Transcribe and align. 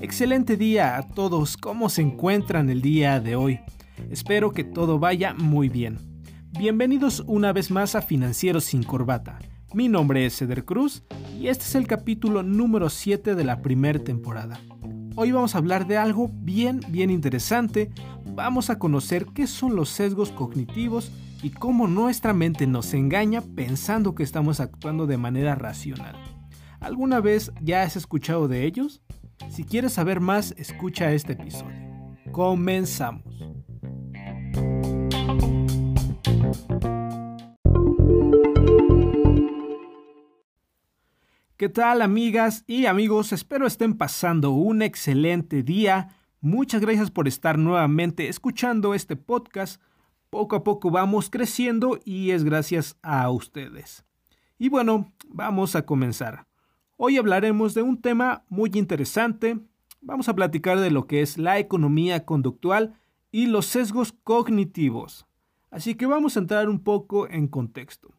Excelente 0.00 0.56
día 0.56 0.96
a 0.96 1.06
todos, 1.06 1.56
¿cómo 1.56 1.88
se 1.88 2.00
encuentran 2.00 2.70
el 2.70 2.80
día 2.80 3.20
de 3.20 3.36
hoy? 3.36 3.60
Espero 4.10 4.52
que 4.52 4.64
todo 4.64 4.98
vaya 4.98 5.34
muy 5.34 5.68
bien. 5.68 5.98
Bienvenidos 6.58 7.22
una 7.26 7.52
vez 7.52 7.70
más 7.70 7.94
a 7.94 8.02
Financieros 8.02 8.64
sin 8.64 8.82
Corbata. 8.82 9.38
Mi 9.74 9.88
nombre 9.88 10.24
es 10.24 10.36
Ceder 10.38 10.64
Cruz 10.64 11.02
y 11.38 11.48
este 11.48 11.64
es 11.64 11.74
el 11.74 11.86
capítulo 11.86 12.42
número 12.42 12.88
7 12.88 13.34
de 13.34 13.44
la 13.44 13.60
primera 13.60 13.98
temporada. 13.98 14.58
Hoy 15.16 15.32
vamos 15.32 15.54
a 15.54 15.58
hablar 15.58 15.86
de 15.86 15.98
algo 15.98 16.30
bien, 16.32 16.80
bien 16.88 17.10
interesante. 17.10 17.90
Vamos 18.36 18.68
a 18.68 18.78
conocer 18.78 19.24
qué 19.34 19.46
son 19.46 19.76
los 19.76 19.88
sesgos 19.88 20.30
cognitivos 20.30 21.10
y 21.42 21.48
cómo 21.48 21.86
nuestra 21.88 22.34
mente 22.34 22.66
nos 22.66 22.92
engaña 22.92 23.40
pensando 23.40 24.14
que 24.14 24.22
estamos 24.22 24.60
actuando 24.60 25.06
de 25.06 25.16
manera 25.16 25.54
racional. 25.54 26.14
¿Alguna 26.78 27.20
vez 27.20 27.50
ya 27.62 27.80
has 27.80 27.96
escuchado 27.96 28.46
de 28.46 28.66
ellos? 28.66 29.00
Si 29.48 29.64
quieres 29.64 29.94
saber 29.94 30.20
más, 30.20 30.52
escucha 30.58 31.12
este 31.12 31.32
episodio. 31.32 32.14
Comenzamos. 32.30 33.24
¿Qué 41.56 41.70
tal 41.70 42.02
amigas 42.02 42.64
y 42.66 42.84
amigos? 42.84 43.32
Espero 43.32 43.66
estén 43.66 43.96
pasando 43.96 44.50
un 44.50 44.82
excelente 44.82 45.62
día. 45.62 46.10
Muchas 46.46 46.80
gracias 46.80 47.10
por 47.10 47.26
estar 47.26 47.58
nuevamente 47.58 48.28
escuchando 48.28 48.94
este 48.94 49.16
podcast. 49.16 49.82
Poco 50.30 50.54
a 50.54 50.62
poco 50.62 50.92
vamos 50.92 51.28
creciendo 51.28 51.98
y 52.04 52.30
es 52.30 52.44
gracias 52.44 52.96
a 53.02 53.28
ustedes. 53.30 54.04
Y 54.56 54.68
bueno, 54.68 55.12
vamos 55.28 55.74
a 55.74 55.84
comenzar. 55.84 56.46
Hoy 56.96 57.16
hablaremos 57.16 57.74
de 57.74 57.82
un 57.82 58.00
tema 58.00 58.44
muy 58.48 58.70
interesante. 58.74 59.58
Vamos 60.00 60.28
a 60.28 60.36
platicar 60.36 60.78
de 60.78 60.92
lo 60.92 61.08
que 61.08 61.20
es 61.20 61.36
la 61.36 61.58
economía 61.58 62.24
conductual 62.24 62.94
y 63.32 63.46
los 63.46 63.66
sesgos 63.66 64.12
cognitivos. 64.12 65.26
Así 65.72 65.96
que 65.96 66.06
vamos 66.06 66.36
a 66.36 66.40
entrar 66.40 66.68
un 66.68 66.78
poco 66.78 67.28
en 67.28 67.48
contexto. 67.48 68.14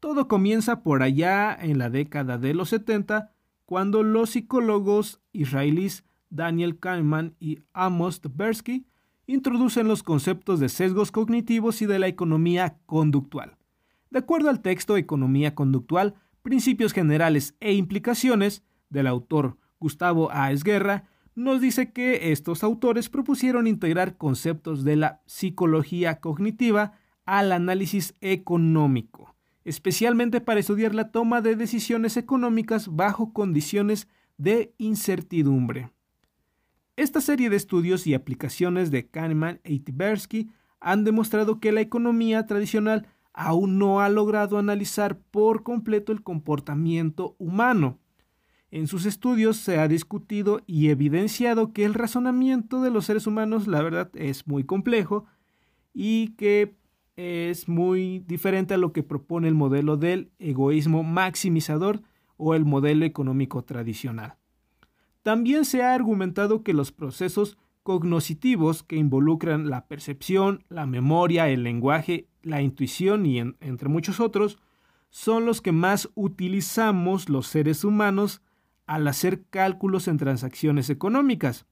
Todo 0.00 0.26
comienza 0.26 0.82
por 0.82 1.04
allá 1.04 1.54
en 1.54 1.78
la 1.78 1.90
década 1.90 2.38
de 2.38 2.54
los 2.54 2.70
70, 2.70 3.30
cuando 3.66 4.02
los 4.02 4.30
psicólogos 4.30 5.20
israelíes 5.32 6.02
Daniel 6.36 6.78
Kahneman 6.78 7.34
y 7.40 7.60
Amos 7.72 8.20
Tversky 8.20 8.86
introducen 9.26 9.88
los 9.88 10.02
conceptos 10.02 10.60
de 10.60 10.68
sesgos 10.68 11.10
cognitivos 11.10 11.82
y 11.82 11.86
de 11.86 11.98
la 11.98 12.06
economía 12.06 12.78
conductual. 12.86 13.56
De 14.10 14.20
acuerdo 14.20 14.50
al 14.50 14.62
texto 14.62 14.96
Economía 14.96 15.54
Conductual, 15.54 16.14
Principios 16.42 16.92
Generales 16.92 17.56
e 17.58 17.72
Implicaciones 17.72 18.62
del 18.88 19.08
autor 19.08 19.58
Gustavo 19.80 20.30
A. 20.30 20.52
Esguerra, 20.52 21.08
nos 21.34 21.60
dice 21.60 21.92
que 21.92 22.30
estos 22.30 22.62
autores 22.62 23.08
propusieron 23.08 23.66
integrar 23.66 24.16
conceptos 24.16 24.84
de 24.84 24.96
la 24.96 25.22
psicología 25.26 26.20
cognitiva 26.20 26.92
al 27.24 27.50
análisis 27.50 28.14
económico 28.20 29.36
especialmente 29.66 30.40
para 30.40 30.60
estudiar 30.60 30.94
la 30.94 31.10
toma 31.10 31.40
de 31.40 31.56
decisiones 31.56 32.16
económicas 32.16 32.86
bajo 32.86 33.32
condiciones 33.32 34.06
de 34.38 34.72
incertidumbre. 34.78 35.90
Esta 36.96 37.20
serie 37.20 37.50
de 37.50 37.56
estudios 37.56 38.06
y 38.06 38.14
aplicaciones 38.14 38.90
de 38.90 39.06
Kahneman 39.06 39.60
e 39.64 39.78
Tversky 39.80 40.48
han 40.80 41.04
demostrado 41.04 41.60
que 41.60 41.70
la 41.70 41.82
economía 41.82 42.46
tradicional 42.46 43.06
aún 43.34 43.78
no 43.78 44.00
ha 44.00 44.08
logrado 44.08 44.56
analizar 44.56 45.18
por 45.18 45.62
completo 45.62 46.10
el 46.10 46.22
comportamiento 46.22 47.36
humano. 47.38 47.98
En 48.70 48.86
sus 48.86 49.04
estudios 49.04 49.58
se 49.58 49.78
ha 49.78 49.88
discutido 49.88 50.62
y 50.66 50.88
evidenciado 50.88 51.74
que 51.74 51.84
el 51.84 51.92
razonamiento 51.92 52.80
de 52.80 52.90
los 52.90 53.04
seres 53.04 53.26
humanos, 53.26 53.66
la 53.66 53.82
verdad, 53.82 54.10
es 54.14 54.46
muy 54.46 54.64
complejo 54.64 55.26
y 55.92 56.28
que 56.36 56.76
es 57.16 57.68
muy 57.68 58.20
diferente 58.20 58.72
a 58.72 58.78
lo 58.78 58.94
que 58.94 59.02
propone 59.02 59.48
el 59.48 59.54
modelo 59.54 59.98
del 59.98 60.30
egoísmo 60.38 61.02
maximizador 61.02 62.00
o 62.38 62.54
el 62.54 62.64
modelo 62.64 63.04
económico 63.04 63.64
tradicional. 63.64 64.36
También 65.26 65.64
se 65.64 65.82
ha 65.82 65.92
argumentado 65.92 66.62
que 66.62 66.72
los 66.72 66.92
procesos 66.92 67.58
cognoscitivos 67.82 68.84
que 68.84 68.94
involucran 68.94 69.68
la 69.68 69.88
percepción, 69.88 70.64
la 70.68 70.86
memoria, 70.86 71.48
el 71.48 71.64
lenguaje, 71.64 72.28
la 72.42 72.62
intuición 72.62 73.26
y 73.26 73.40
entre 73.40 73.88
muchos 73.88 74.20
otros, 74.20 74.56
son 75.10 75.44
los 75.44 75.60
que 75.60 75.72
más 75.72 76.08
utilizamos 76.14 77.28
los 77.28 77.48
seres 77.48 77.82
humanos 77.82 78.40
al 78.86 79.08
hacer 79.08 79.42
cálculos 79.50 80.06
en 80.06 80.16
transacciones 80.16 80.90
económicas. 80.90 81.66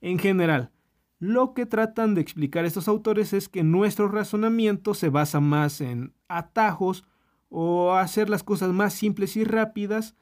En 0.00 0.18
general, 0.18 0.70
lo 1.18 1.52
que 1.52 1.66
tratan 1.66 2.14
de 2.14 2.22
explicar 2.22 2.64
estos 2.64 2.88
autores 2.88 3.34
es 3.34 3.50
que 3.50 3.62
nuestro 3.62 4.08
razonamiento 4.08 4.94
se 4.94 5.10
basa 5.10 5.40
más 5.40 5.82
en 5.82 6.14
atajos 6.28 7.04
o 7.50 7.92
hacer 7.92 8.30
las 8.30 8.42
cosas 8.42 8.72
más 8.72 8.94
simples 8.94 9.36
y 9.36 9.44
rápidas 9.44 10.16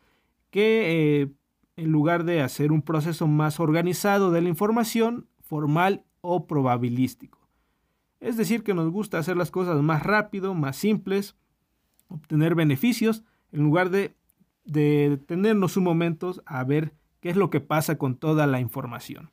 que 0.51 1.23
eh, 1.23 1.34
en 1.77 1.91
lugar 1.91 2.25
de 2.25 2.41
hacer 2.41 2.73
un 2.73 2.83
proceso 2.83 3.27
más 3.27 3.61
organizado 3.61 4.31
de 4.31 4.43
la 4.43 4.49
información, 4.49 5.29
formal 5.41 6.05
o 6.21 6.47
probabilístico. 6.47 7.49
Es 8.21 8.37
decir, 8.37 8.62
que 8.62 8.75
nos 8.75 8.91
gusta 8.91 9.19
hacer 9.19 9.37
las 9.37 9.51
cosas 9.51 9.83
más 9.83 10.03
rápido, 10.03 10.55
más 10.55 10.77
simples, 10.77 11.37
obtener 12.09 12.55
beneficios, 12.55 13.25
en 13.53 13.63
lugar 13.63 13.91
de, 13.91 14.17
de 14.65 15.11
detenernos 15.11 15.77
un 15.77 15.84
momento 15.84 16.34
a 16.47 16.65
ver 16.65 16.95
qué 17.21 17.31
es 17.31 17.37
lo 17.37 17.51
que 17.51 17.61
pasa 17.61 17.99
con 17.99 18.17
toda 18.17 18.47
la 18.47 18.61
información. 18.61 19.31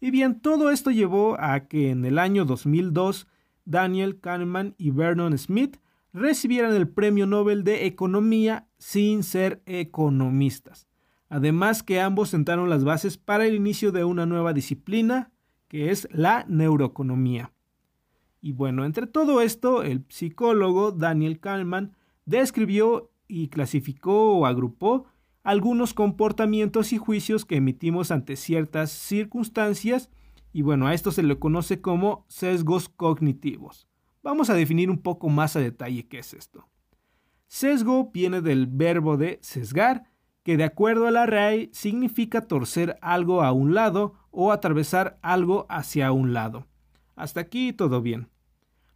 Y 0.00 0.10
bien, 0.10 0.40
todo 0.40 0.70
esto 0.70 0.90
llevó 0.90 1.36
a 1.40 1.66
que 1.66 1.90
en 1.90 2.04
el 2.04 2.18
año 2.18 2.44
2002 2.44 3.26
Daniel 3.64 4.20
Kahneman 4.20 4.74
y 4.76 4.90
Vernon 4.90 5.36
Smith 5.38 5.78
recibieran 6.12 6.74
el 6.74 6.88
Premio 6.88 7.26
Nobel 7.26 7.64
de 7.64 7.86
Economía 7.86 8.68
sin 8.78 9.22
ser 9.22 9.62
economistas. 9.66 10.86
Además 11.34 11.82
que 11.82 12.00
ambos 12.00 12.28
sentaron 12.28 12.70
las 12.70 12.84
bases 12.84 13.18
para 13.18 13.44
el 13.44 13.56
inicio 13.56 13.90
de 13.90 14.04
una 14.04 14.24
nueva 14.24 14.52
disciplina, 14.52 15.32
que 15.66 15.90
es 15.90 16.06
la 16.12 16.44
neuroeconomía. 16.48 17.52
Y 18.40 18.52
bueno, 18.52 18.84
entre 18.84 19.08
todo 19.08 19.40
esto, 19.40 19.82
el 19.82 20.04
psicólogo 20.08 20.92
Daniel 20.92 21.40
Kahneman 21.40 21.96
describió 22.24 23.10
y 23.26 23.48
clasificó 23.48 24.38
o 24.38 24.46
agrupó 24.46 25.06
algunos 25.42 25.92
comportamientos 25.92 26.92
y 26.92 26.98
juicios 26.98 27.44
que 27.44 27.56
emitimos 27.56 28.12
ante 28.12 28.36
ciertas 28.36 28.92
circunstancias 28.92 30.10
y 30.52 30.62
bueno, 30.62 30.86
a 30.86 30.94
esto 30.94 31.10
se 31.10 31.24
le 31.24 31.36
conoce 31.40 31.80
como 31.80 32.26
sesgos 32.28 32.88
cognitivos. 32.88 33.88
Vamos 34.22 34.50
a 34.50 34.54
definir 34.54 34.88
un 34.88 34.98
poco 34.98 35.28
más 35.28 35.56
a 35.56 35.58
detalle 35.58 36.06
qué 36.06 36.20
es 36.20 36.32
esto. 36.32 36.68
Sesgo 37.48 38.12
viene 38.12 38.40
del 38.40 38.68
verbo 38.68 39.16
de 39.16 39.40
sesgar, 39.42 40.13
que 40.44 40.56
de 40.56 40.64
acuerdo 40.64 41.08
a 41.08 41.10
la 41.10 41.26
RAE 41.26 41.70
significa 41.72 42.42
torcer 42.42 42.98
algo 43.00 43.42
a 43.42 43.50
un 43.52 43.74
lado 43.74 44.14
o 44.30 44.52
atravesar 44.52 45.18
algo 45.22 45.66
hacia 45.68 46.12
un 46.12 46.32
lado. 46.34 46.66
Hasta 47.16 47.40
aquí 47.40 47.72
todo 47.72 48.02
bien. 48.02 48.28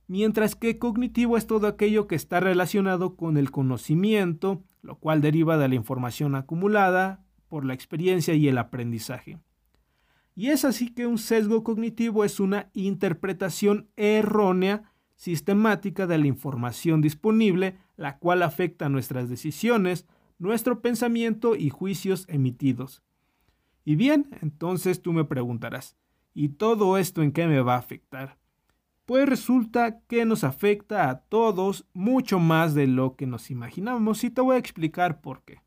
Mientras 0.07 0.55
que 0.55 0.79
cognitivo 0.79 1.37
es 1.37 1.47
todo 1.47 1.67
aquello 1.67 2.07
que 2.07 2.15
está 2.15 2.39
relacionado 2.41 3.17
con 3.17 3.37
el 3.37 3.51
conocimiento, 3.51 4.63
lo 4.83 4.97
cual 4.97 5.21
deriva 5.21 5.59
de 5.59 5.69
la 5.69 5.75
información 5.75 6.35
acumulada 6.35 7.25
por 7.49 7.65
la 7.65 7.75
experiencia 7.75 8.35
y 8.35 8.49
el 8.49 8.59
aprendizaje. 8.59 9.39
Y 10.35 10.51
es 10.51 10.65
así 10.65 10.95
que 10.95 11.07
un 11.07 11.19
sesgo 11.19 11.65
cognitivo 11.65 12.25
es 12.25 12.41
una 12.41 12.71
interpretación 12.73 13.89
errónea 13.97 14.93
sistemática 15.17 16.07
de 16.07 16.17
la 16.17 16.27
información 16.27 17.01
disponible, 17.01 17.77
la 17.97 18.19
cual 18.19 18.43
afecta 18.45 18.89
nuestras 18.89 19.29
decisiones, 19.29 20.07
nuestro 20.39 20.81
pensamiento 20.81 21.57
y 21.57 21.71
juicios 21.71 22.25
emitidos. 22.29 23.03
Y 23.85 23.97
bien, 23.97 24.29
entonces 24.43 25.03
tú 25.03 25.13
me 25.13 25.25
preguntarás, 25.25 25.97
¿y 26.35 26.51
todo 26.51 26.99
esto 26.99 27.23
en 27.23 27.33
qué 27.33 27.47
me 27.47 27.61
va 27.61 27.75
a 27.75 27.79
afectar? 27.79 28.39
pues 29.09 29.27
resulta 29.27 30.01
que 30.01 30.27
nos 30.27 30.45
afecta 30.45 31.09
a 31.09 31.21
todos 31.21 31.87
mucho 31.95 32.39
más 32.39 32.75
de 32.75 32.87
lo 32.87 33.17
que 33.17 33.27
nos 33.27 33.51
imaginamos 33.51 34.23
y 34.23 34.29
te 34.29 34.43
voy 34.43 34.57
a 34.57 34.59
explicar 34.59 35.23
por 35.23 35.45
qué. 35.45 35.63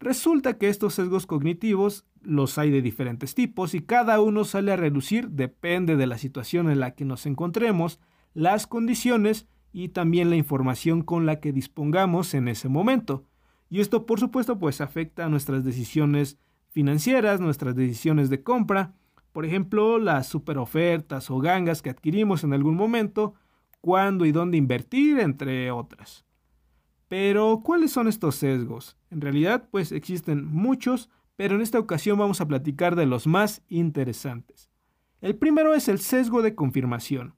Resulta 0.00 0.58
que 0.58 0.68
estos 0.68 0.94
sesgos 0.94 1.24
cognitivos 1.24 2.04
los 2.20 2.58
hay 2.58 2.72
de 2.72 2.82
diferentes 2.82 3.36
tipos 3.36 3.74
y 3.74 3.80
cada 3.80 4.20
uno 4.20 4.42
sale 4.42 4.72
a 4.72 4.76
reducir 4.76 5.28
depende 5.28 5.94
de 5.94 6.08
la 6.08 6.18
situación 6.18 6.68
en 6.68 6.80
la 6.80 6.96
que 6.96 7.04
nos 7.04 7.26
encontremos, 7.26 8.00
las 8.34 8.66
condiciones 8.66 9.46
y 9.72 9.90
también 9.90 10.28
la 10.28 10.34
información 10.34 11.02
con 11.02 11.26
la 11.26 11.38
que 11.38 11.52
dispongamos 11.52 12.34
en 12.34 12.48
ese 12.48 12.68
momento. 12.68 13.24
Y 13.68 13.80
esto 13.80 14.06
por 14.06 14.20
supuesto 14.20 14.58
pues 14.58 14.80
afecta 14.80 15.24
a 15.24 15.28
nuestras 15.28 15.64
decisiones 15.64 16.38
financieras, 16.68 17.40
nuestras 17.40 17.74
decisiones 17.74 18.30
de 18.30 18.42
compra, 18.42 18.94
por 19.32 19.44
ejemplo, 19.44 19.98
las 19.98 20.28
superofertas 20.28 21.30
o 21.30 21.38
gangas 21.40 21.82
que 21.82 21.90
adquirimos 21.90 22.42
en 22.42 22.54
algún 22.54 22.74
momento, 22.74 23.34
cuándo 23.82 24.24
y 24.24 24.32
dónde 24.32 24.56
invertir, 24.56 25.18
entre 25.18 25.70
otras. 25.70 26.24
Pero, 27.08 27.60
¿cuáles 27.62 27.92
son 27.92 28.08
estos 28.08 28.36
sesgos? 28.36 28.96
En 29.10 29.20
realidad, 29.20 29.68
pues 29.70 29.92
existen 29.92 30.46
muchos, 30.46 31.10
pero 31.36 31.54
en 31.54 31.60
esta 31.60 31.78
ocasión 31.78 32.18
vamos 32.18 32.40
a 32.40 32.48
platicar 32.48 32.96
de 32.96 33.04
los 33.04 33.26
más 33.26 33.62
interesantes. 33.68 34.70
El 35.20 35.36
primero 35.36 35.74
es 35.74 35.88
el 35.88 35.98
sesgo 35.98 36.40
de 36.40 36.54
confirmación. 36.54 37.36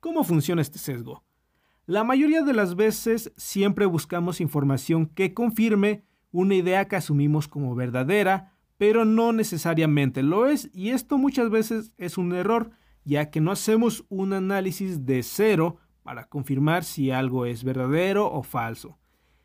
¿Cómo 0.00 0.24
funciona 0.24 0.62
este 0.62 0.78
sesgo? 0.78 1.22
La 1.88 2.04
mayoría 2.04 2.42
de 2.42 2.52
las 2.52 2.76
veces 2.76 3.32
siempre 3.38 3.86
buscamos 3.86 4.42
información 4.42 5.06
que 5.06 5.32
confirme 5.32 6.04
una 6.30 6.54
idea 6.54 6.86
que 6.86 6.96
asumimos 6.96 7.48
como 7.48 7.74
verdadera, 7.74 8.52
pero 8.76 9.06
no 9.06 9.32
necesariamente 9.32 10.22
lo 10.22 10.46
es, 10.48 10.68
y 10.74 10.90
esto 10.90 11.16
muchas 11.16 11.48
veces 11.48 11.94
es 11.96 12.18
un 12.18 12.34
error, 12.34 12.72
ya 13.04 13.30
que 13.30 13.40
no 13.40 13.52
hacemos 13.52 14.04
un 14.10 14.34
análisis 14.34 15.06
de 15.06 15.22
cero 15.22 15.78
para 16.02 16.28
confirmar 16.28 16.84
si 16.84 17.10
algo 17.10 17.46
es 17.46 17.64
verdadero 17.64 18.30
o 18.30 18.42
falso. 18.42 18.98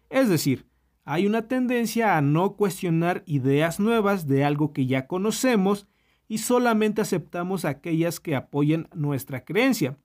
Es 0.09 0.27
decir, 0.27 0.67
hay 1.05 1.25
una 1.25 1.47
tendencia 1.47 2.17
a 2.17 2.21
no 2.21 2.57
cuestionar 2.57 3.23
ideas 3.25 3.79
nuevas 3.79 4.27
de 4.27 4.43
algo 4.43 4.73
que 4.73 4.85
ya 4.85 5.07
conocemos 5.07 5.87
y 6.27 6.39
solamente 6.39 6.99
aceptamos 6.99 7.63
aquellas 7.63 8.19
que 8.19 8.35
apoyen 8.35 8.89
nuestra 8.93 9.45
creencia. 9.45 9.97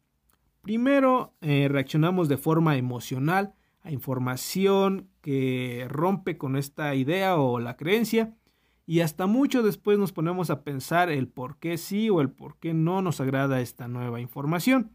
Primero, 0.69 1.33
eh, 1.41 1.67
reaccionamos 1.71 2.29
de 2.29 2.37
forma 2.37 2.77
emocional 2.77 3.55
a 3.81 3.91
información 3.91 5.09
que 5.23 5.87
rompe 5.89 6.37
con 6.37 6.57
esta 6.57 6.95
idea 6.95 7.39
o 7.39 7.59
la 7.59 7.79
creencia 7.79 8.37
y 8.85 9.01
hasta 9.01 9.27
mucho 9.27 9.63
después 9.63 9.99
nos 9.99 10.13
ponemos 10.13 10.51
a 10.51 10.65
pensar 10.65 11.09
el 11.09 11.27
por 11.27 11.57
qué 11.57 11.79
sí 11.79 12.11
o 12.11 12.21
el 12.21 12.29
por 12.29 12.59
qué 12.59 12.75
no 12.75 13.01
nos 13.01 13.19
agrada 13.19 13.63
esta 13.63 13.89
nueva 13.89 14.21
información. 14.21 14.93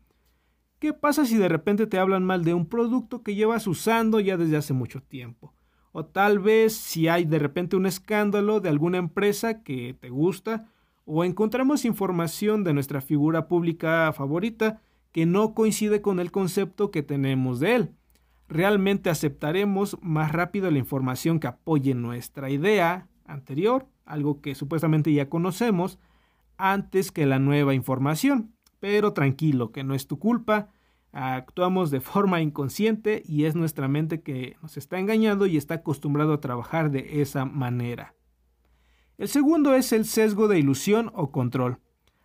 ¿Qué 0.77 0.93
pasa 0.93 1.25
si 1.25 1.37
de 1.37 1.49
repente 1.49 1.87
te 1.87 1.97
hablan 1.97 2.23
mal 2.23 2.43
de 2.43 2.53
un 2.53 2.67
producto 2.67 3.23
que 3.23 3.33
llevas 3.33 3.65
usando 3.65 4.19
ya 4.19 4.37
desde 4.37 4.57
hace 4.57 4.73
mucho 4.73 5.01
tiempo? 5.01 5.55
O 5.91 6.05
tal 6.05 6.37
vez 6.37 6.75
si 6.75 7.07
hay 7.07 7.25
de 7.25 7.39
repente 7.39 7.75
un 7.75 7.87
escándalo 7.87 8.59
de 8.59 8.69
alguna 8.69 8.99
empresa 8.99 9.63
que 9.63 9.95
te 9.99 10.09
gusta 10.09 10.69
o 11.05 11.23
encontramos 11.23 11.83
información 11.83 12.63
de 12.63 12.75
nuestra 12.75 13.01
figura 13.01 13.47
pública 13.47 14.13
favorita 14.13 14.79
que 15.13 15.25
no 15.25 15.53
coincide 15.53 16.01
con 16.01 16.19
el 16.19 16.31
concepto 16.31 16.91
que 16.91 17.03
tenemos 17.03 17.61
de 17.61 17.75
él. 17.75 17.95
Realmente 18.49 19.09
aceptaremos 19.09 19.97
más 20.01 20.31
rápido 20.31 20.69
la 20.69 20.79
información 20.79 21.39
que 21.39 21.47
apoye 21.47 21.93
nuestra 21.93 22.49
idea 22.49 23.07
anterior, 23.25 23.87
algo 24.05 24.41
que 24.41 24.55
supuestamente 24.55 25.13
ya 25.13 25.29
conocemos, 25.29 25.99
antes 26.57 27.11
que 27.11 27.25
la 27.25 27.39
nueva 27.39 27.73
información. 27.73 28.53
Pero 28.79 29.13
tranquilo, 29.13 29.71
que 29.71 29.83
no 29.83 29.93
es 29.93 30.07
tu 30.07 30.19
culpa, 30.19 30.69
actuamos 31.11 31.91
de 31.91 31.99
forma 32.01 32.41
inconsciente 32.41 33.23
y 33.25 33.45
es 33.45 33.55
nuestra 33.55 33.87
mente 33.87 34.21
que 34.21 34.57
nos 34.61 34.77
está 34.77 34.99
engañando 34.99 35.45
y 35.45 35.57
está 35.57 35.75
acostumbrado 35.75 36.33
a 36.33 36.41
trabajar 36.41 36.91
de 36.91 37.21
esa 37.21 37.45
manera. 37.45 38.15
El 39.19 39.27
segundo 39.27 39.75
es 39.75 39.93
el 39.93 40.05
sesgo 40.05 40.47
de 40.47 40.57
ilusión 40.57 41.11
o 41.13 41.31
control. 41.31 41.77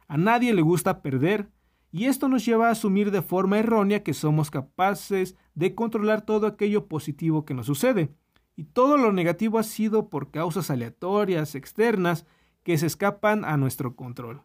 A 0.08 0.16
nadie 0.16 0.54
le 0.54 0.62
gusta 0.62 1.02
perder, 1.02 1.50
y 1.90 2.04
esto 2.04 2.28
nos 2.28 2.44
lleva 2.44 2.68
a 2.68 2.72
asumir 2.72 3.10
de 3.10 3.22
forma 3.22 3.58
errónea 3.58 4.02
que 4.02 4.14
somos 4.14 4.50
capaces 4.50 5.36
de 5.54 5.74
controlar 5.74 6.22
todo 6.22 6.46
aquello 6.46 6.86
positivo 6.86 7.44
que 7.44 7.54
nos 7.54 7.66
sucede, 7.66 8.10
y 8.56 8.64
todo 8.64 8.98
lo 8.98 9.12
negativo 9.12 9.58
ha 9.58 9.62
sido 9.62 10.10
por 10.10 10.30
causas 10.30 10.70
aleatorias, 10.70 11.54
externas, 11.54 12.26
que 12.64 12.76
se 12.76 12.86
escapan 12.86 13.44
a 13.44 13.56
nuestro 13.56 13.94
control. 13.94 14.42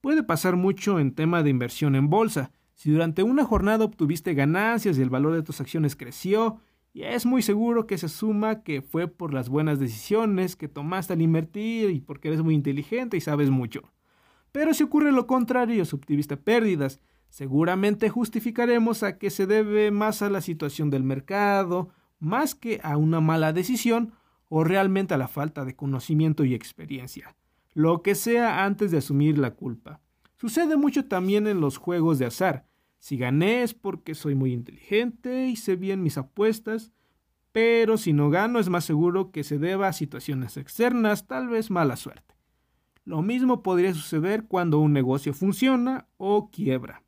Puede 0.00 0.22
pasar 0.22 0.56
mucho 0.56 0.98
en 0.98 1.14
tema 1.14 1.42
de 1.42 1.50
inversión 1.50 1.94
en 1.94 2.08
bolsa. 2.08 2.52
Si 2.74 2.90
durante 2.90 3.22
una 3.22 3.44
jornada 3.44 3.84
obtuviste 3.84 4.34
ganancias 4.34 4.96
y 4.96 5.02
el 5.02 5.10
valor 5.10 5.34
de 5.34 5.42
tus 5.42 5.60
acciones 5.60 5.96
creció, 5.96 6.60
y 6.94 7.02
es 7.02 7.26
muy 7.26 7.42
seguro 7.42 7.86
que 7.86 7.98
se 7.98 8.08
suma 8.08 8.62
que 8.62 8.82
fue 8.82 9.08
por 9.08 9.32
las 9.32 9.48
buenas 9.48 9.78
decisiones 9.78 10.56
que 10.56 10.68
tomaste 10.68 11.12
al 11.12 11.22
invertir 11.22 11.90
y 11.90 12.00
porque 12.00 12.28
eres 12.28 12.42
muy 12.42 12.54
inteligente 12.54 13.16
y 13.16 13.20
sabes 13.20 13.50
mucho. 13.50 13.82
Pero 14.52 14.74
si 14.74 14.84
ocurre 14.84 15.12
lo 15.12 15.26
contrario, 15.26 15.84
si 15.84 15.96
obtuviste 15.96 16.36
pérdidas, 16.36 17.00
seguramente 17.30 18.10
justificaremos 18.10 19.02
a 19.02 19.18
que 19.18 19.30
se 19.30 19.46
debe 19.46 19.90
más 19.90 20.20
a 20.20 20.28
la 20.28 20.42
situación 20.42 20.90
del 20.90 21.02
mercado, 21.02 21.88
más 22.20 22.54
que 22.54 22.78
a 22.84 22.98
una 22.98 23.20
mala 23.20 23.52
decisión 23.52 24.12
o 24.48 24.64
realmente 24.64 25.14
a 25.14 25.18
la 25.18 25.28
falta 25.28 25.64
de 25.64 25.74
conocimiento 25.74 26.44
y 26.44 26.54
experiencia. 26.54 27.34
Lo 27.72 28.02
que 28.02 28.14
sea 28.14 28.64
antes 28.64 28.90
de 28.90 28.98
asumir 28.98 29.38
la 29.38 29.52
culpa. 29.54 30.00
Sucede 30.36 30.76
mucho 30.76 31.06
también 31.06 31.46
en 31.46 31.60
los 31.60 31.78
juegos 31.78 32.18
de 32.18 32.26
azar. 32.26 32.66
Si 32.98 33.16
gané 33.16 33.62
es 33.62 33.72
porque 33.72 34.14
soy 34.14 34.34
muy 34.34 34.52
inteligente 34.52 35.48
y 35.48 35.56
sé 35.56 35.76
bien 35.76 36.02
mis 36.02 36.18
apuestas, 36.18 36.92
pero 37.50 37.96
si 37.96 38.12
no 38.12 38.28
gano 38.28 38.58
es 38.58 38.68
más 38.68 38.84
seguro 38.84 39.30
que 39.30 39.42
se 39.42 39.58
deba 39.58 39.88
a 39.88 39.92
situaciones 39.92 40.56
externas, 40.56 41.26
tal 41.26 41.48
vez 41.48 41.70
mala 41.70 41.96
suerte. 41.96 42.31
Lo 43.04 43.22
mismo 43.22 43.62
podría 43.62 43.94
suceder 43.94 44.44
cuando 44.44 44.78
un 44.78 44.92
negocio 44.92 45.34
funciona 45.34 46.06
o 46.18 46.50
quiebra. 46.50 47.02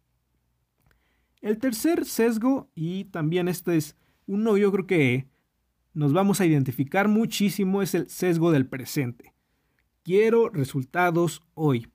El 1.41 1.59
tercer 1.59 2.05
sesgo, 2.05 2.71
y 2.75 3.05
también 3.05 3.49
este 3.49 3.77
es 3.77 3.97
uno 4.27 4.57
yo 4.57 4.73
creo 4.73 4.87
que 4.87 5.29
nos 5.93 6.13
vamos 6.13 6.41
a 6.41 6.47
identificar 6.47 7.07
muchísimo, 7.07 7.83
es 7.83 7.95
el 7.95 8.09
sesgo 8.09 8.51
del 8.51 8.67
presente. 8.67 9.35
Quiero 10.03 10.49
resultados 10.49 11.43
hoy. 11.55 11.89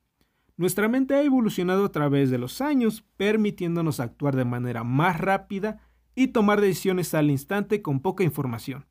Nuestra 0.55 0.87
mente 0.87 1.15
ha 1.15 1.23
evolucionado 1.23 1.85
a 1.85 1.91
través 1.91 2.29
de 2.29 2.37
los 2.37 2.61
años, 2.61 3.03
permitiéndonos 3.17 3.99
actuar 3.99 4.35
de 4.35 4.45
manera 4.45 4.83
más 4.83 5.19
rápida 5.19 5.81
y 6.15 6.27
tomar 6.27 6.61
decisiones 6.61 7.13
al 7.13 7.31
instante 7.31 7.81
con 7.81 8.01
poca 8.01 8.23
información. 8.23 8.85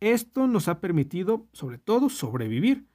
Esto 0.00 0.46
nos 0.46 0.68
ha 0.68 0.80
permitido, 0.80 1.46
sobre 1.52 1.78
todo, 1.78 2.08
sobrevivir, 2.08 2.86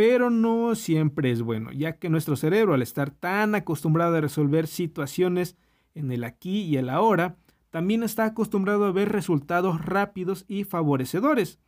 pero 0.00 0.30
no 0.30 0.76
siempre 0.76 1.30
es 1.30 1.42
bueno, 1.42 1.72
ya 1.72 1.98
que 1.98 2.08
nuestro 2.08 2.34
cerebro, 2.34 2.72
al 2.72 2.80
estar 2.80 3.10
tan 3.10 3.54
acostumbrado 3.54 4.16
a 4.16 4.22
resolver 4.22 4.66
situaciones 4.66 5.58
en 5.94 6.10
el 6.10 6.24
aquí 6.24 6.62
y 6.62 6.78
el 6.78 6.88
ahora, 6.88 7.36
también 7.68 8.02
está 8.02 8.24
acostumbrado 8.24 8.86
a 8.86 8.92
ver 8.92 9.10
resultados 9.10 9.84
rápidos 9.84 10.46
y 10.48 10.64
favorecedores. 10.64 11.58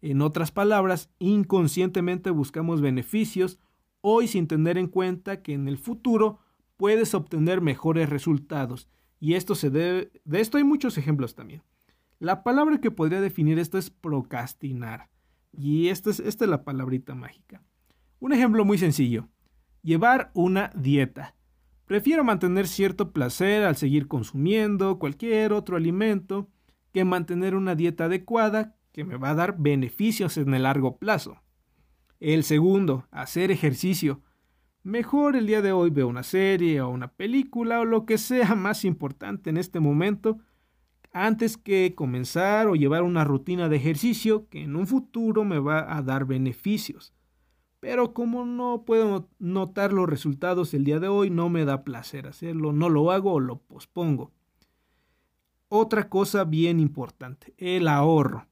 En 0.00 0.22
otras 0.22 0.52
palabras, 0.52 1.10
inconscientemente 1.18 2.30
buscamos 2.30 2.80
beneficios 2.80 3.58
hoy 4.00 4.26
sin 4.26 4.46
tener 4.46 4.78
en 4.78 4.86
cuenta 4.86 5.42
que 5.42 5.52
en 5.52 5.68
el 5.68 5.76
futuro 5.76 6.38
puedes 6.78 7.12
obtener 7.12 7.60
mejores 7.60 8.08
resultados. 8.08 8.88
Y 9.20 9.34
esto 9.34 9.54
se 9.54 9.68
debe, 9.68 10.12
de 10.24 10.40
esto 10.40 10.56
hay 10.56 10.64
muchos 10.64 10.96
ejemplos 10.96 11.34
también. 11.34 11.62
La 12.20 12.42
palabra 12.42 12.78
que 12.78 12.90
podría 12.90 13.20
definir 13.20 13.58
esto 13.58 13.76
es 13.76 13.90
procrastinar. 13.90 15.10
Y 15.52 15.88
esta 15.88 16.08
es, 16.08 16.20
esta 16.20 16.46
es 16.46 16.50
la 16.50 16.64
palabrita 16.64 17.14
mágica. 17.14 17.62
Un 18.22 18.32
ejemplo 18.32 18.64
muy 18.64 18.78
sencillo. 18.78 19.26
Llevar 19.82 20.30
una 20.32 20.70
dieta. 20.76 21.34
Prefiero 21.86 22.22
mantener 22.22 22.68
cierto 22.68 23.10
placer 23.10 23.64
al 23.64 23.74
seguir 23.74 24.06
consumiendo 24.06 25.00
cualquier 25.00 25.52
otro 25.52 25.76
alimento 25.76 26.48
que 26.92 27.04
mantener 27.04 27.56
una 27.56 27.74
dieta 27.74 28.04
adecuada 28.04 28.76
que 28.92 29.02
me 29.02 29.16
va 29.16 29.30
a 29.30 29.34
dar 29.34 29.56
beneficios 29.58 30.36
en 30.36 30.54
el 30.54 30.62
largo 30.62 30.98
plazo. 30.98 31.42
El 32.20 32.44
segundo, 32.44 33.08
hacer 33.10 33.50
ejercicio. 33.50 34.22
Mejor 34.84 35.34
el 35.34 35.48
día 35.48 35.60
de 35.60 35.72
hoy 35.72 35.90
veo 35.90 36.06
una 36.06 36.22
serie 36.22 36.80
o 36.80 36.90
una 36.90 37.08
película 37.08 37.80
o 37.80 37.84
lo 37.84 38.06
que 38.06 38.18
sea 38.18 38.54
más 38.54 38.84
importante 38.84 39.50
en 39.50 39.56
este 39.56 39.80
momento 39.80 40.38
antes 41.12 41.56
que 41.56 41.96
comenzar 41.96 42.68
o 42.68 42.76
llevar 42.76 43.02
una 43.02 43.24
rutina 43.24 43.68
de 43.68 43.78
ejercicio 43.78 44.46
que 44.48 44.62
en 44.62 44.76
un 44.76 44.86
futuro 44.86 45.42
me 45.44 45.58
va 45.58 45.96
a 45.96 46.02
dar 46.02 46.24
beneficios 46.24 47.12
pero 47.82 48.14
como 48.14 48.44
no 48.44 48.84
puedo 48.86 49.28
notar 49.40 49.92
los 49.92 50.08
resultados 50.08 50.72
el 50.72 50.84
día 50.84 51.00
de 51.00 51.08
hoy, 51.08 51.30
no 51.30 51.48
me 51.48 51.64
da 51.64 51.82
placer 51.82 52.28
hacerlo, 52.28 52.72
no 52.72 52.88
lo 52.88 53.10
hago 53.10 53.32
o 53.32 53.40
lo 53.40 53.58
pospongo. 53.58 54.30
Otra 55.66 56.08
cosa 56.08 56.44
bien 56.44 56.78
importante, 56.78 57.54
el 57.56 57.88
ahorro. 57.88 58.46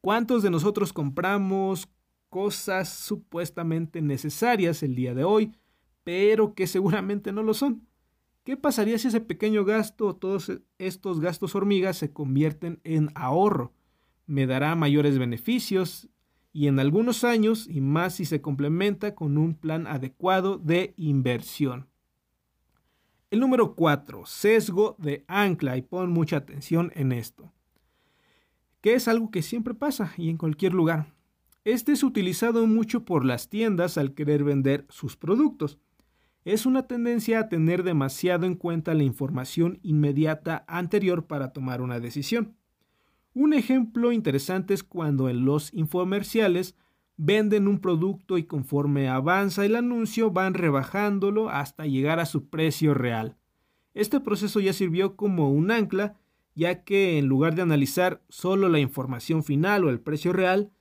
¿Cuántos 0.00 0.44
de 0.44 0.50
nosotros 0.50 0.92
compramos 0.92 1.88
cosas 2.28 2.88
supuestamente 2.88 4.00
necesarias 4.00 4.84
el 4.84 4.94
día 4.94 5.12
de 5.12 5.24
hoy, 5.24 5.50
pero 6.04 6.54
que 6.54 6.68
seguramente 6.68 7.32
no 7.32 7.42
lo 7.42 7.54
son? 7.54 7.84
¿Qué 8.44 8.56
pasaría 8.56 8.96
si 8.96 9.08
ese 9.08 9.20
pequeño 9.20 9.64
gasto 9.64 10.06
o 10.06 10.14
todos 10.14 10.52
estos 10.78 11.18
gastos 11.18 11.56
hormigas 11.56 11.96
se 11.96 12.12
convierten 12.12 12.78
en 12.84 13.10
ahorro? 13.16 13.72
Me 14.26 14.46
dará 14.46 14.76
mayores 14.76 15.18
beneficios 15.18 16.08
y 16.52 16.66
en 16.66 16.78
algunos 16.78 17.24
años 17.24 17.66
y 17.68 17.80
más 17.80 18.16
si 18.16 18.24
se 18.24 18.40
complementa 18.40 19.14
con 19.14 19.38
un 19.38 19.54
plan 19.54 19.86
adecuado 19.86 20.58
de 20.58 20.94
inversión. 20.96 21.88
El 23.30 23.40
número 23.40 23.74
4, 23.74 24.24
sesgo 24.24 24.96
de 24.98 25.24
ancla 25.28 25.76
y 25.76 25.82
pon 25.82 26.10
mucha 26.10 26.38
atención 26.38 26.90
en 26.94 27.12
esto, 27.12 27.52
que 28.80 28.94
es 28.94 29.06
algo 29.06 29.30
que 29.30 29.42
siempre 29.42 29.74
pasa 29.74 30.14
y 30.16 30.30
en 30.30 30.38
cualquier 30.38 30.72
lugar. 30.72 31.12
Este 31.64 31.92
es 31.92 32.02
utilizado 32.02 32.66
mucho 32.66 33.04
por 33.04 33.26
las 33.26 33.50
tiendas 33.50 33.98
al 33.98 34.14
querer 34.14 34.44
vender 34.44 34.86
sus 34.88 35.16
productos. 35.16 35.78
es 36.44 36.64
una 36.64 36.86
tendencia 36.86 37.40
a 37.40 37.48
tener 37.50 37.82
demasiado 37.82 38.46
en 38.46 38.54
cuenta 38.54 38.94
la 38.94 39.02
información 39.02 39.78
inmediata 39.82 40.64
anterior 40.66 41.26
para 41.26 41.52
tomar 41.52 41.82
una 41.82 42.00
decisión. 42.00 42.56
Un 43.40 43.52
ejemplo 43.52 44.10
interesante 44.10 44.74
es 44.74 44.82
cuando 44.82 45.28
en 45.28 45.44
los 45.44 45.72
infomerciales 45.72 46.74
venden 47.16 47.68
un 47.68 47.78
producto 47.78 48.36
y 48.36 48.42
conforme 48.42 49.08
avanza 49.08 49.64
el 49.64 49.76
anuncio 49.76 50.32
van 50.32 50.54
rebajándolo 50.54 51.48
hasta 51.48 51.86
llegar 51.86 52.18
a 52.18 52.26
su 52.26 52.48
precio 52.48 52.94
real. 52.94 53.36
Este 53.94 54.18
proceso 54.18 54.58
ya 54.58 54.72
sirvió 54.72 55.14
como 55.14 55.52
un 55.52 55.70
ancla, 55.70 56.16
ya 56.56 56.82
que 56.82 57.16
en 57.16 57.26
lugar 57.26 57.54
de 57.54 57.62
analizar 57.62 58.24
solo 58.28 58.68
la 58.68 58.80
información 58.80 59.44
final 59.44 59.84
o 59.84 59.90
el 59.90 60.00
precio 60.00 60.32
real, 60.32 60.72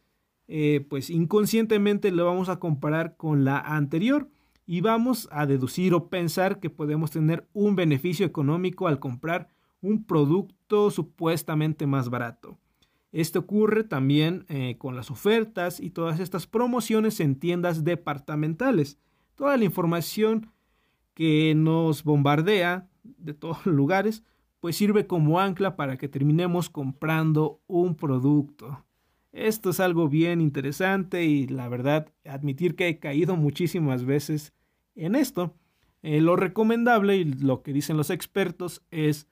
eh, 0.48 0.84
pues 0.90 1.12
inconscientemente 1.12 2.10
lo 2.10 2.26
vamos 2.26 2.50
a 2.50 2.58
comparar 2.58 3.18
con 3.18 3.46
la 3.46 3.60
anterior 3.60 4.32
y 4.66 4.82
vamos 4.82 5.30
a 5.32 5.46
deducir 5.46 5.94
o 5.94 6.10
pensar 6.10 6.60
que 6.60 6.72
podemos 6.72 7.12
tener 7.12 7.48
un 7.54 7.76
beneficio 7.76 8.26
económico 8.26 8.88
al 8.88 8.98
comprar 8.98 9.48
un 9.80 10.06
producto 10.06 10.57
supuestamente 10.92 11.88
más 11.88 12.10
barato. 12.10 12.58
Esto 13.12 13.40
ocurre 13.40 13.84
también 13.84 14.46
eh, 14.50 14.76
con 14.78 14.96
las 14.96 15.10
ofertas 15.10 15.80
y 15.80 15.90
todas 15.90 16.20
estas 16.20 16.46
promociones 16.46 17.20
en 17.20 17.40
tiendas 17.40 17.84
departamentales. 17.84 18.98
Toda 19.36 19.58
la 19.58 19.64
información 19.64 20.52
que 21.14 21.54
nos 21.56 22.04
bombardea 22.04 22.90
de 23.04 23.34
todos 23.34 23.58
los 23.66 23.76
lugares, 23.76 24.24
pues 24.60 24.76
sirve 24.76 25.08
como 25.08 25.40
ancla 25.40 25.76
para 25.76 25.98
que 25.98 26.08
terminemos 26.08 26.70
comprando 26.70 27.62
un 27.68 27.96
producto. 27.96 28.86
Esto 29.32 29.70
es 29.70 29.80
algo 29.80 30.10
bien 30.10 30.42
interesante 30.42 31.26
y 31.26 31.48
la 31.48 31.70
verdad 31.70 32.12
admitir 32.26 32.76
que 32.76 32.88
he 32.88 33.00
caído 33.00 33.36
muchísimas 33.36 34.04
veces 34.04 34.54
en 34.96 35.16
esto. 35.16 35.54
Eh, 36.02 36.22
lo 36.22 36.36
recomendable 36.36 37.18
y 37.18 37.24
lo 37.24 37.62
que 37.62 37.74
dicen 37.74 37.98
los 37.98 38.10
expertos 38.10 38.84
es 38.92 39.28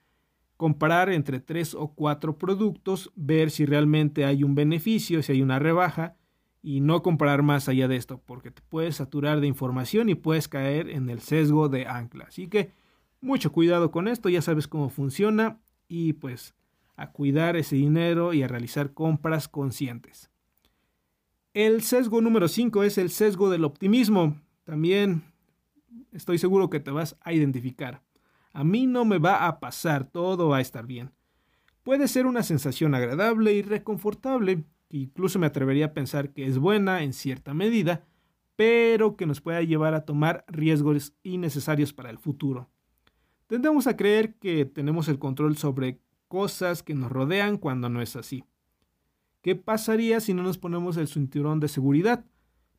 comparar 0.58 1.10
entre 1.10 1.40
tres 1.40 1.74
o 1.74 1.94
cuatro 1.94 2.38
productos, 2.38 3.12
ver 3.16 3.52
si 3.52 3.66
realmente 3.66 4.26
hay 4.26 4.44
un 4.44 4.56
beneficio, 4.56 5.22
si 5.22 5.34
hay 5.34 5.42
una 5.42 5.60
rebaja 5.60 6.16
y 6.62 6.82
no 6.82 7.04
comparar 7.04 7.44
más 7.44 7.70
allá 7.70 7.88
de 7.88 7.96
esto, 7.96 8.22
porque 8.26 8.52
te 8.52 8.62
puedes 8.70 8.96
saturar 8.96 9.40
de 9.40 9.48
información 9.48 10.10
y 10.10 10.16
puedes 10.16 10.48
caer 10.48 10.90
en 10.90 11.10
el 11.10 11.20
sesgo 11.20 11.70
de 11.70 11.86
ancla. 11.86 12.26
Así 12.26 12.48
que 12.48 12.72
mucho 13.22 13.52
cuidado 13.52 13.92
con 13.92 14.08
esto, 14.08 14.30
ya 14.30 14.42
sabes 14.42 14.68
cómo 14.68 14.90
funciona 14.90 15.60
y 15.88 16.14
pues 16.14 16.56
a 16.96 17.12
cuidar 17.12 17.56
ese 17.56 17.76
dinero 17.76 18.34
y 18.34 18.42
a 18.42 18.48
realizar 18.48 18.94
compras 18.94 19.48
conscientes. 19.48 20.30
El 21.54 21.84
sesgo 21.84 22.22
número 22.22 22.48
5 22.48 22.84
es 22.84 22.98
el 22.98 23.10
sesgo 23.10 23.50
del 23.50 23.64
optimismo. 23.64 24.42
También 24.64 25.24
estoy 26.12 26.38
seguro 26.38 26.70
que 26.70 26.80
te 26.80 26.92
vas 26.92 27.18
a 27.22 27.34
identificar. 27.34 28.02
A 28.56 28.64
mí 28.64 28.88
no 28.88 29.04
me 29.04 29.18
va 29.18 29.48
a 29.48 29.60
pasar, 29.60 30.06
todo 30.06 30.48
va 30.48 30.58
a 30.58 30.62
estar 30.62 30.88
bien. 30.88 31.12
Puede 31.84 32.08
ser 32.08 32.26
una 32.26 32.42
sensación 32.42 32.96
agradable 32.96 33.54
y 33.54 33.62
reconfortable, 33.62 34.64
que 34.88 34.96
incluso 34.96 35.40
me 35.40 35.48
atrevería 35.48 35.88
a 35.88 35.94
pensar 35.94 36.30
que 36.32 36.46
es 36.46 36.58
buena 36.58 37.04
en 37.04 37.12
cierta 37.12 37.54
medida, 37.54 38.06
pero 38.56 39.18
que 39.18 39.26
nos 39.26 39.42
puede 39.42 39.68
llevar 39.68 39.94
a 39.94 40.06
tomar 40.06 40.46
riesgos 40.48 41.14
innecesarios 41.22 41.92
para 41.92 42.10
el 42.10 42.18
futuro. 42.18 42.70
Tendemos 43.48 43.88
a 43.88 43.98
creer 43.98 44.36
que 44.36 44.64
tenemos 44.64 45.10
el 45.10 45.20
control 45.20 45.58
sobre 45.58 46.00
cosas 46.30 46.82
que 46.82 46.96
nos 46.96 47.12
rodean 47.12 47.58
cuando 47.58 47.90
no 47.90 48.02
es 48.02 48.16
así. 48.16 48.46
¿Qué 49.42 49.58
pasaría 49.58 50.22
si 50.22 50.34
no 50.34 50.44
nos 50.44 50.58
ponemos 50.58 50.96
el 50.96 51.10
cinturón 51.10 51.60
de 51.60 51.68
seguridad? 51.68 52.24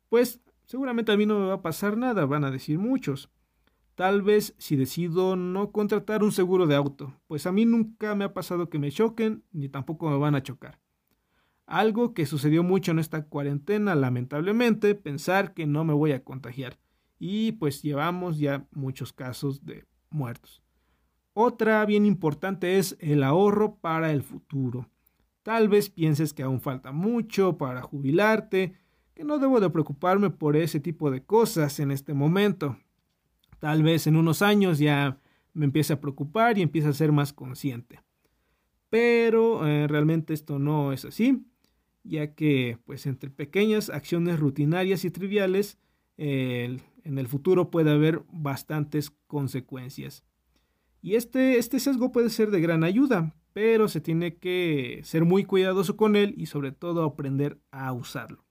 Pues 0.09 0.41
seguramente 0.65 1.13
a 1.13 1.19
mí 1.19 1.27
no 1.27 1.39
me 1.39 1.49
va 1.49 1.55
a 1.57 1.63
pasar 1.63 1.99
nada, 1.99 2.25
van 2.25 2.45
a 2.45 2.51
decir 2.51 2.79
muchos. 2.79 3.31
Tal 3.97 4.21
vez 4.21 4.55
si 4.59 4.77
decido 4.77 5.37
no 5.37 5.73
contratar 5.73 6.23
un 6.23 6.31
seguro 6.31 6.67
de 6.67 6.77
auto, 6.77 7.15
pues 7.29 7.47
a 7.47 7.53
mí 7.53 7.65
nunca 7.65 8.15
me 8.15 8.25
ha 8.25 8.35
pasado 8.35 8.69
que 8.69 8.79
me 8.79 8.93
choquen 8.93 9.43
ni 9.53 9.71
tampoco 9.71 10.11
me 10.11 10.19
van 10.19 10.35
a 10.35 10.43
chocar. 10.43 10.79
Algo 11.65 12.13
que 12.13 12.27
sucedió 12.27 12.63
mucho 12.63 12.91
en 12.91 12.99
esta 12.99 13.25
cuarentena, 13.25 13.95
lamentablemente, 13.95 14.95
pensar 14.95 15.55
que 15.55 15.67
no 15.67 15.83
me 15.85 15.95
voy 15.95 16.13
a 16.13 16.23
contagiar. 16.23 16.79
Y 17.19 17.53
pues 17.53 17.83
llevamos 17.83 18.39
ya 18.39 18.69
muchos 18.71 19.15
casos 19.15 19.65
de 19.65 19.87
muertos. 20.11 20.63
Otra 21.33 21.85
bien 21.87 22.05
importante 22.05 22.77
es 22.77 22.99
el 23.01 23.23
ahorro 23.23 23.77
para 23.77 24.13
el 24.13 24.23
futuro. 24.23 24.91
Tal 25.43 25.71
vez 25.71 25.89
pienses 25.89 26.35
que 26.35 26.43
aún 26.43 26.61
falta 26.61 26.93
mucho 26.93 27.57
para 27.57 27.81
jubilarte, 27.81 28.75
que 29.15 29.25
no 29.25 29.39
debo 29.39 29.59
de 29.59 29.71
preocuparme 29.71 30.29
por 30.29 30.55
ese 30.55 30.81
tipo 30.81 31.11
de 31.11 31.25
cosas 31.25 31.81
en 31.81 31.91
este 31.91 32.13
momento. 32.13 32.77
Tal 33.59 33.83
vez 33.83 34.07
en 34.07 34.17
unos 34.17 34.43
años 34.43 34.79
ya 34.79 35.19
me 35.53 35.65
empiece 35.65 35.93
a 35.93 36.01
preocupar 36.01 36.59
y 36.59 36.63
empiece 36.63 36.89
a 36.89 36.93
ser 36.93 37.13
más 37.13 37.33
consciente. 37.33 38.01
Pero 38.91 39.67
eh, 39.67 39.87
realmente 39.89 40.35
esto 40.35 40.59
no 40.59 40.93
es 40.93 41.05
así, 41.05 41.45
ya 42.05 42.35
que 42.35 42.79
pues 42.85 43.07
entre 43.07 43.31
pequeñas 43.31 43.91
acciones 43.91 44.39
rutinarias 44.39 45.05
y 45.05 45.11
triviales 45.11 45.79
en 46.19 46.81
el 47.05 47.29
futuro 47.29 47.71
puede 47.71 47.91
haber 47.91 48.23
bastantes 48.33 49.11
consecuencias. 49.27 50.25
Y 51.03 51.15
este, 51.15 51.59
este 51.59 51.79
sesgo 51.79 52.11
puede 52.11 52.31
ser 52.31 52.51
de 52.51 52.61
gran 52.61 52.85
ayuda, 52.85 53.35
pero 53.53 53.89
se 53.89 54.01
tiene 54.01 54.37
que 54.37 55.01
ser 55.05 55.25
muy 55.25 55.45
cuidadoso 55.45 55.97
con 55.97 56.17
él 56.17 56.35
y 56.37 56.47
sobre 56.47 56.73
todo 56.73 57.05
aprender 57.05 57.61
a 57.71 57.93
usarlo. 57.93 58.46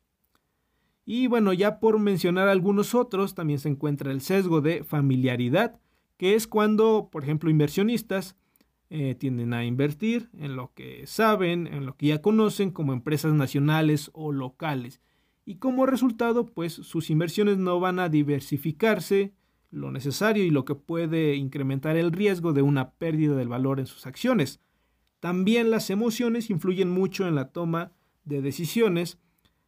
Y 1.05 1.27
bueno, 1.27 1.53
ya 1.53 1.79
por 1.79 1.99
mencionar 1.99 2.47
algunos 2.47 2.95
otros, 2.95 3.35
también 3.35 3.59
se 3.59 3.69
encuentra 3.69 4.11
el 4.11 4.21
sesgo 4.21 4.61
de 4.61 4.83
familiaridad, 4.83 5.79
que 6.17 6.33
es 6.33 6.47
cuando, 6.47 7.09
por 7.11 7.23
ejemplo, 7.23 7.49
inversionistas 7.49 8.35
eh, 8.89 9.15
tienden 9.15 9.53
a 9.53 9.65
invertir 9.65 10.29
en 10.37 10.55
lo 10.55 10.73
que 10.73 11.05
saben, 11.05 11.67
en 11.67 11.85
lo 11.85 11.95
que 11.95 12.07
ya 12.07 12.21
conocen 12.21 12.71
como 12.71 12.93
empresas 12.93 13.33
nacionales 13.33 14.09
o 14.13 14.31
locales. 14.31 15.01
Y 15.45 15.55
como 15.55 15.85
resultado, 15.85 16.47
pues 16.47 16.73
sus 16.73 17.09
inversiones 17.09 17.57
no 17.57 17.79
van 17.79 17.99
a 17.99 18.09
diversificarse 18.09 19.33
lo 19.69 19.91
necesario 19.91 20.43
y 20.43 20.49
lo 20.49 20.65
que 20.65 20.75
puede 20.75 21.35
incrementar 21.35 21.97
el 21.97 22.11
riesgo 22.11 22.53
de 22.53 22.61
una 22.61 22.91
pérdida 22.91 23.35
del 23.35 23.47
valor 23.47 23.79
en 23.79 23.85
sus 23.85 24.07
acciones. 24.07 24.59
También 25.19 25.69
las 25.69 25.89
emociones 25.89 26.49
influyen 26.49 26.89
mucho 26.89 27.27
en 27.27 27.35
la 27.35 27.49
toma 27.49 27.91
de 28.23 28.41
decisiones, 28.41 29.19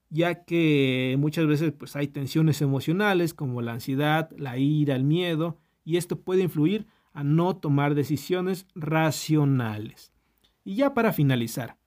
ya 0.10 0.44
que 0.46 1.16
muchas 1.20 1.48
veces 1.48 1.74
pues, 1.74 1.96
hay 1.96 2.08
tensiones 2.08 2.62
emocionales 2.62 3.34
como 3.34 3.62
la 3.62 3.74
ansiedad, 3.74 4.30
la 4.38 4.58
ira, 4.58 4.96
el 4.96 5.04
miedo, 5.04 5.58
y 5.84 5.98
esto 5.98 6.20
puede 6.20 6.44
influir 6.44 6.88
a 7.14 7.24
no 7.24 7.58
tomar 7.58 7.96
decisiones 7.96 8.68
racionales. 8.76 10.14
Y 10.64 10.76
ya 10.76 10.94
para 10.94 11.14
finalizar, 11.14 11.78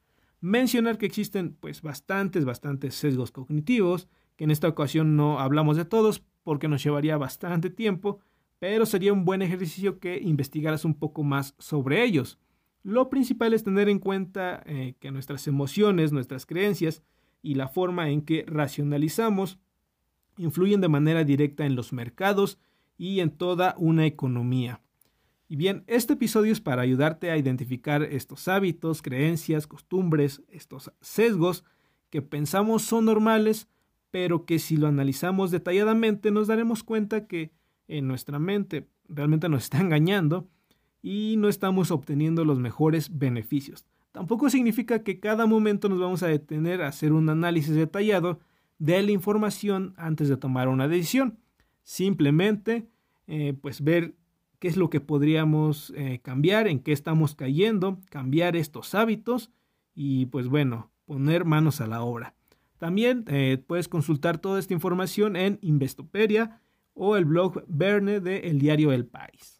mencionar 0.40 0.98
que 0.98 1.06
existen 1.06 1.54
pues 1.54 1.82
bastantes, 1.82 2.44
bastantes 2.44 2.94
sesgos 2.94 3.30
cognitivos, 3.30 4.08
que 4.36 4.44
en 4.44 4.50
esta 4.50 4.68
ocasión 4.68 5.16
no 5.16 5.38
hablamos 5.38 5.76
de 5.76 5.84
todos, 5.84 6.22
porque 6.42 6.68
nos 6.68 6.82
llevaría 6.82 7.16
bastante 7.18 7.70
tiempo, 7.70 8.20
pero 8.58 8.86
sería 8.86 9.12
un 9.12 9.24
buen 9.24 9.42
ejercicio 9.42 10.00
que 10.00 10.18
investigaras 10.18 10.84
un 10.84 10.94
poco 10.94 11.22
más 11.22 11.54
sobre 11.58 12.02
ellos. 12.02 12.38
Lo 12.82 13.10
principal 13.10 13.52
es 13.52 13.64
tener 13.64 13.88
en 13.88 13.98
cuenta 13.98 14.62
eh, 14.64 14.94
que 14.98 15.10
nuestras 15.10 15.46
emociones, 15.46 16.12
nuestras 16.12 16.46
creencias 16.46 17.02
y 17.42 17.54
la 17.54 17.68
forma 17.68 18.10
en 18.10 18.22
que 18.22 18.44
racionalizamos 18.46 19.58
influyen 20.36 20.80
de 20.80 20.88
manera 20.88 21.24
directa 21.24 21.66
en 21.66 21.76
los 21.76 21.92
mercados 21.92 22.58
y 22.96 23.20
en 23.20 23.30
toda 23.30 23.74
una 23.78 24.06
economía. 24.06 24.80
Y 25.48 25.56
bien, 25.56 25.84
este 25.86 26.12
episodio 26.12 26.52
es 26.52 26.60
para 26.60 26.82
ayudarte 26.82 27.30
a 27.30 27.36
identificar 27.36 28.02
estos 28.04 28.46
hábitos, 28.46 29.02
creencias, 29.02 29.66
costumbres, 29.66 30.42
estos 30.48 30.92
sesgos 31.00 31.64
que 32.08 32.22
pensamos 32.22 32.82
son 32.82 33.06
normales, 33.06 33.68
pero 34.10 34.44
que 34.44 34.58
si 34.58 34.76
lo 34.76 34.86
analizamos 34.86 35.50
detalladamente 35.50 36.30
nos 36.30 36.46
daremos 36.46 36.84
cuenta 36.84 37.26
que 37.26 37.52
en 37.88 38.06
nuestra 38.06 38.38
mente 38.38 38.88
realmente 39.08 39.48
nos 39.48 39.64
está 39.64 39.80
engañando 39.80 40.48
y 41.02 41.34
no 41.38 41.48
estamos 41.48 41.90
obteniendo 41.90 42.44
los 42.44 42.58
mejores 42.58 43.18
beneficios. 43.18 43.84
Tampoco 44.12 44.50
significa 44.50 45.02
que 45.02 45.20
cada 45.20 45.46
momento 45.46 45.88
nos 45.88 46.00
vamos 46.00 46.22
a 46.22 46.28
detener 46.28 46.82
a 46.82 46.88
hacer 46.88 47.12
un 47.12 47.28
análisis 47.28 47.74
detallado 47.74 48.40
de 48.78 49.02
la 49.02 49.12
información 49.12 49.94
antes 49.96 50.28
de 50.28 50.36
tomar 50.36 50.68
una 50.68 50.88
decisión. 50.88 51.38
Simplemente, 51.82 52.88
eh, 53.26 53.54
pues 53.60 53.82
ver 53.82 54.16
qué 54.58 54.68
es 54.68 54.76
lo 54.76 54.90
que 54.90 55.00
podríamos 55.00 55.92
eh, 55.96 56.20
cambiar, 56.22 56.66
en 56.66 56.80
qué 56.80 56.92
estamos 56.92 57.34
cayendo, 57.34 58.00
cambiar 58.10 58.56
estos 58.56 58.94
hábitos 58.94 59.50
y 59.94 60.26
pues 60.26 60.48
bueno, 60.48 60.90
poner 61.04 61.44
manos 61.44 61.80
a 61.80 61.86
la 61.86 62.02
obra. 62.02 62.34
También 62.78 63.24
eh, 63.28 63.62
puedes 63.66 63.88
consultar 63.88 64.38
toda 64.38 64.58
esta 64.58 64.74
información 64.74 65.36
en 65.36 65.58
Investopedia 65.60 66.60
o 66.94 67.16
el 67.16 67.26
blog 67.26 67.64
Verne 67.68 68.20
de 68.20 68.38
El 68.48 68.58
Diario 68.58 68.92
El 68.92 69.06
País. 69.06 69.59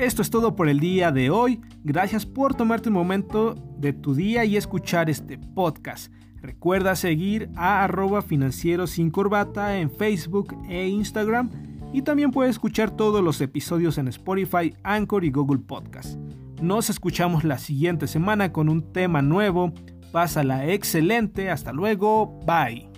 Esto 0.00 0.22
es 0.22 0.30
todo 0.30 0.56
por 0.56 0.70
el 0.70 0.80
día 0.80 1.12
de 1.12 1.28
hoy. 1.28 1.60
Gracias 1.84 2.24
por 2.24 2.54
tomarte 2.54 2.88
un 2.88 2.94
momento 2.94 3.54
de 3.76 3.92
tu 3.92 4.14
día 4.14 4.46
y 4.46 4.56
escuchar 4.56 5.10
este 5.10 5.36
podcast. 5.36 6.10
Recuerda 6.40 6.96
seguir 6.96 7.50
a 7.54 7.84
arroba 7.84 8.22
financiero 8.22 8.86
sin 8.86 9.10
corbata 9.10 9.78
en 9.78 9.90
Facebook 9.90 10.56
e 10.70 10.88
Instagram 10.88 11.50
y 11.92 12.00
también 12.00 12.30
puedes 12.30 12.52
escuchar 12.52 12.96
todos 12.96 13.22
los 13.22 13.42
episodios 13.42 13.98
en 13.98 14.08
Spotify, 14.08 14.74
Anchor 14.84 15.22
y 15.22 15.30
Google 15.30 15.58
Podcast. 15.58 16.18
Nos 16.62 16.88
escuchamos 16.88 17.44
la 17.44 17.58
siguiente 17.58 18.06
semana 18.06 18.52
con 18.52 18.70
un 18.70 18.94
tema 18.94 19.20
nuevo. 19.20 19.74
Pásala 20.12 20.66
excelente. 20.66 21.50
Hasta 21.50 21.74
luego. 21.74 22.40
Bye. 22.46 22.89